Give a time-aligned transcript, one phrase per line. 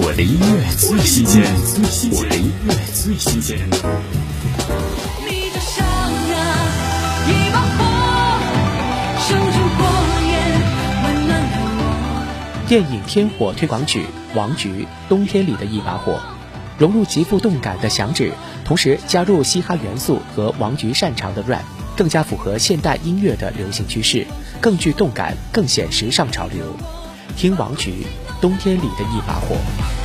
[0.00, 1.42] 我的音乐最新鲜，
[2.12, 3.58] 我的音乐最新鲜。
[3.68, 5.84] 你就像
[6.28, 7.82] 那一把火，
[9.26, 9.82] 生出火
[10.22, 10.30] 焰，
[11.02, 12.64] 温暖我。
[12.68, 14.02] 电影《天火》推广曲
[14.36, 14.68] 《王菊》，
[15.08, 16.20] 冬天里的一把火，
[16.78, 18.32] 融入极富动感的响指，
[18.64, 21.64] 同时加入嘻哈元素和王菊擅长的 rap，
[21.96, 24.24] 更加符合现代音乐的流行趋势，
[24.60, 26.76] 更具动感，更显时尚潮流。
[27.36, 27.90] 听王菊
[28.40, 29.56] 《冬天里的一把火》。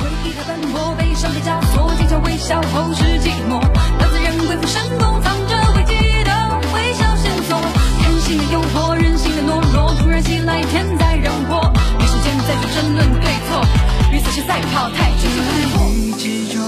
[0.02, 3.60] 回忆它斑驳，悲伤的枷锁，坚强微笑后是寂寞。
[3.98, 5.94] 当自然鬼斧神工，藏着危机
[6.24, 6.30] 的
[6.74, 7.58] 微小线索。
[8.02, 11.72] 人性的诱惑，人性的懦弱，突然袭来，天灾人祸。
[11.98, 13.64] 没时间再去争论对错，
[14.12, 15.38] 与死线赛跑，太执着。
[15.94, 16.60] 与执着，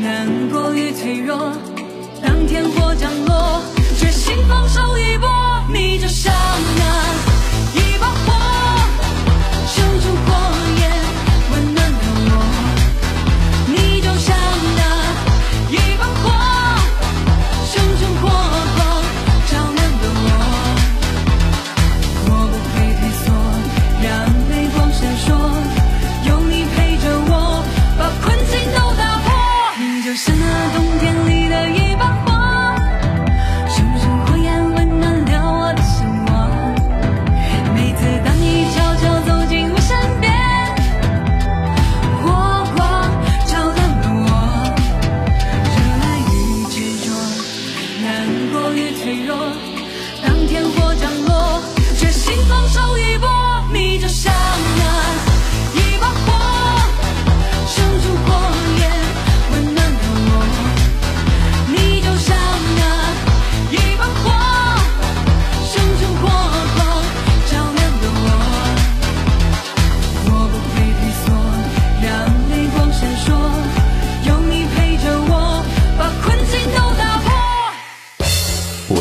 [0.00, 1.52] 难过与脆弱。
[2.22, 3.10] 当天火降
[30.46, 32.26] 那冬天里的一把火，
[33.68, 36.30] 熊熊火焰温暖了我的心窝。
[37.74, 40.24] 每次当你悄悄走进我身边，
[42.22, 42.24] 火
[42.76, 42.80] 光
[43.46, 44.30] 照亮了我，
[45.74, 46.34] 热爱与
[46.70, 46.74] 执
[47.04, 47.06] 着，
[48.02, 48.06] 难
[48.52, 49.36] 过与脆弱，
[50.24, 51.35] 当天火降落。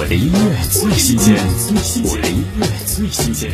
[0.07, 1.35] 的音乐最新鲜，
[2.03, 3.51] 我的音乐最新鲜。